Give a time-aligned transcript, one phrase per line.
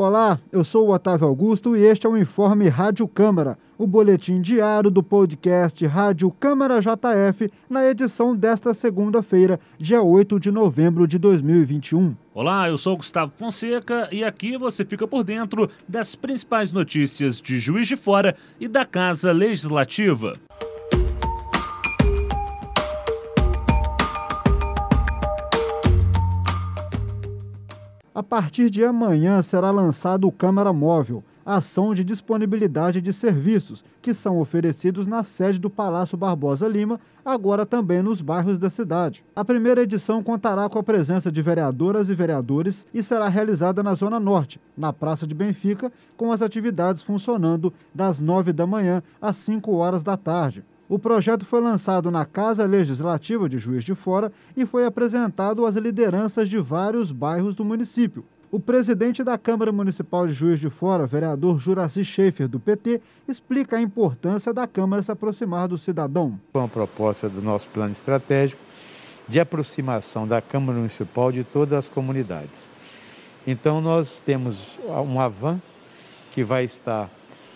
[0.00, 4.40] Olá, eu sou o Otávio Augusto e este é o Informe Rádio Câmara, o boletim
[4.40, 11.18] diário do podcast Rádio Câmara JF, na edição desta segunda-feira, dia 8 de novembro de
[11.18, 12.14] 2021.
[12.32, 17.58] Olá, eu sou Gustavo Fonseca e aqui você fica por dentro das principais notícias de
[17.58, 20.34] Juiz de Fora e da Casa Legislativa.
[28.18, 34.12] A partir de amanhã será lançado o Câmara Móvel, ação de disponibilidade de serviços que
[34.12, 39.24] são oferecidos na sede do Palácio Barbosa Lima, agora também nos bairros da cidade.
[39.36, 43.94] A primeira edição contará com a presença de vereadoras e vereadores e será realizada na
[43.94, 49.36] Zona Norte, na Praça de Benfica, com as atividades funcionando das nove da manhã às
[49.36, 50.64] cinco horas da tarde.
[50.88, 55.76] O projeto foi lançado na Casa Legislativa de Juiz de Fora e foi apresentado às
[55.76, 58.24] lideranças de vários bairros do município.
[58.50, 63.76] O presidente da Câmara Municipal de Juiz de Fora, vereador Juraci Schaefer, do PT, explica
[63.76, 66.40] a importância da Câmara se aproximar do cidadão.
[66.50, 68.62] Foi uma proposta do nosso plano estratégico
[69.28, 72.70] de aproximação da Câmara Municipal de todas as comunidades.
[73.46, 75.60] Então, nós temos uma van
[76.32, 77.10] que vai estar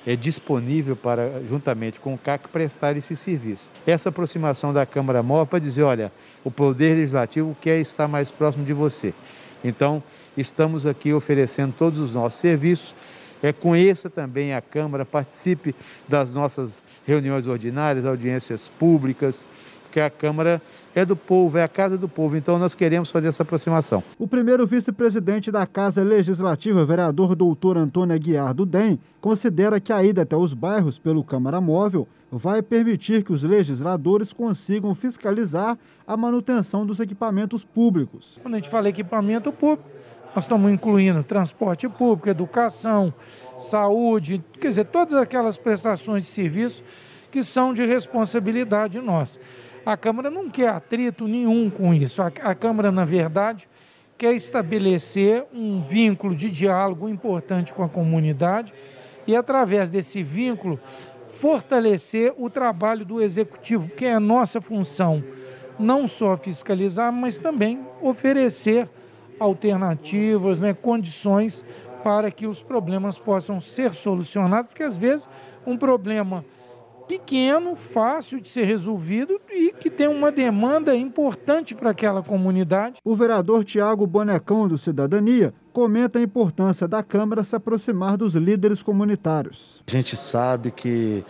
[0.06, 3.70] é disponível para, juntamente com o CAC, prestar esse serviço.
[3.86, 8.64] Essa aproximação da Câmara Móvel para dizer, olha, o Poder Legislativo quer estar mais próximo
[8.64, 9.14] de você.
[9.62, 10.02] Então,
[10.36, 12.94] estamos aqui oferecendo todos os nossos serviços.
[13.42, 15.74] É, conheça também a Câmara, participe
[16.08, 19.46] das nossas reuniões ordinárias, audiências públicas,
[19.92, 20.62] porque a Câmara
[20.94, 22.34] é do povo, é a casa do povo.
[22.34, 24.02] Então nós queremos fazer essa aproximação.
[24.18, 30.02] O primeiro vice-presidente da Casa Legislativa, vereador doutor Antônio Aguiar do DEM, considera que a
[30.02, 36.16] ida até os bairros pelo Câmara Móvel vai permitir que os legisladores consigam fiscalizar a
[36.16, 38.38] manutenção dos equipamentos públicos.
[38.40, 39.90] Quando a gente fala equipamento público,
[40.34, 43.12] nós estamos incluindo transporte público, educação,
[43.58, 46.82] saúde, quer dizer, todas aquelas prestações de serviço
[47.32, 49.40] que são de responsabilidade nossa.
[49.84, 52.22] A Câmara não quer atrito nenhum com isso.
[52.22, 53.68] A, a Câmara, na verdade,
[54.16, 58.72] quer estabelecer um vínculo de diálogo importante com a comunidade
[59.26, 60.78] e, através desse vínculo,
[61.28, 65.24] fortalecer o trabalho do Executivo, que é a nossa função,
[65.78, 68.88] não só fiscalizar, mas também oferecer
[69.40, 71.64] alternativas, né, condições
[72.04, 75.28] para que os problemas possam ser solucionados, porque às vezes
[75.66, 76.44] um problema
[77.06, 82.96] pequeno, fácil de ser resolvido e que tem uma demanda importante para aquela comunidade.
[83.04, 88.82] O vereador Tiago Bonecão, do Cidadania, comenta a importância da Câmara se aproximar dos líderes
[88.82, 89.82] comunitários.
[89.86, 91.24] A gente sabe que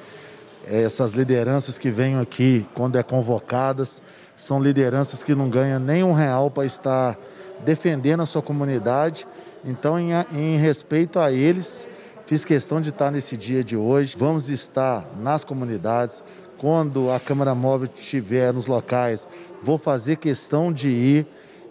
[0.67, 4.03] essas lideranças que vêm aqui, quando é convocadas,
[4.37, 7.19] são lideranças que não ganham nem um real para estar
[7.65, 9.27] defendendo a sua comunidade.
[9.65, 11.87] Então, em, em respeito a eles,
[12.33, 14.17] Fiz questão de estar nesse dia de hoje.
[14.19, 16.25] Vamos estar nas comunidades.
[16.57, 19.29] Quando a Câmara Móvel estiver nos locais,
[19.63, 21.27] vou fazer questão de ir.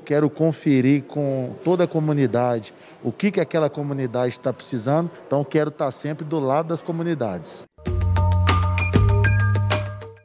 [0.06, 5.10] Quero conferir com toda a comunidade o que, que aquela comunidade está precisando.
[5.26, 7.66] Então, quero estar sempre do lado das comunidades.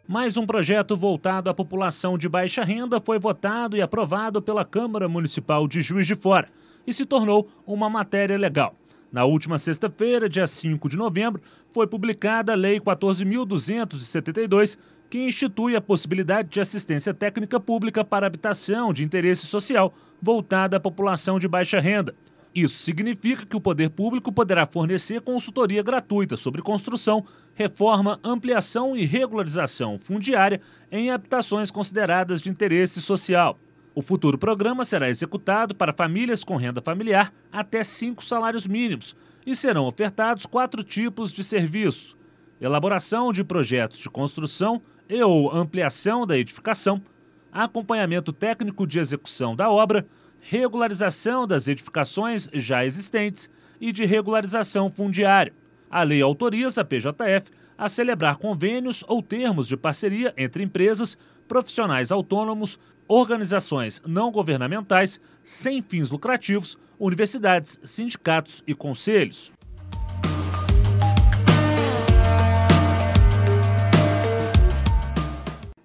[0.06, 5.08] Mais um projeto voltado à população de baixa renda foi votado e aprovado pela Câmara
[5.08, 6.48] Municipal de Juiz de Fora
[6.86, 8.74] e se tornou uma matéria legal.
[9.16, 11.40] Na última sexta-feira, dia 5 de novembro,
[11.72, 14.76] foi publicada a Lei 14.272,
[15.08, 19.90] que institui a possibilidade de assistência técnica pública para habitação de interesse social
[20.20, 22.14] voltada à população de baixa renda.
[22.54, 29.06] Isso significa que o poder público poderá fornecer consultoria gratuita sobre construção, reforma, ampliação e
[29.06, 30.60] regularização fundiária
[30.92, 33.58] em habitações consideradas de interesse social.
[33.98, 39.56] O futuro programa será executado para famílias com renda familiar até cinco salários mínimos e
[39.56, 42.14] serão ofertados quatro tipos de serviço:
[42.60, 47.00] elaboração de projetos de construção e ou ampliação da edificação,
[47.50, 50.06] acompanhamento técnico de execução da obra,
[50.42, 53.48] regularização das edificações já existentes
[53.80, 55.54] e de regularização fundiária.
[55.90, 62.10] A lei autoriza a PJF a celebrar convênios ou termos de parceria entre empresas, profissionais
[62.10, 62.78] autônomos,
[63.08, 69.52] organizações não governamentais, sem fins lucrativos, universidades, sindicatos e conselhos.